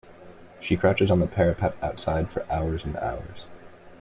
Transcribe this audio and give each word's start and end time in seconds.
She 0.59 0.77
crouches 0.77 1.11
on 1.11 1.19
the 1.19 1.27
parapet 1.27 1.75
outside 1.79 2.27
for 2.27 2.43
hours 2.51 2.85
and 2.85 2.95
hours. 2.97 3.45